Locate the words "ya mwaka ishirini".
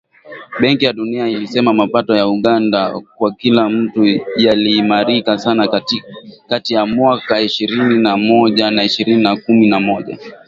6.73-7.97